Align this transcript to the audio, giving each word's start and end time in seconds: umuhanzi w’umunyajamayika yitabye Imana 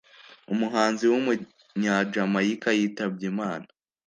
umuhanzi 0.53 1.03
w’umunyajamayika 1.11 2.69
yitabye 2.79 3.25
Imana 3.33 3.67